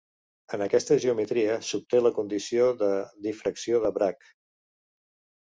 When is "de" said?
2.81-2.91, 3.85-3.93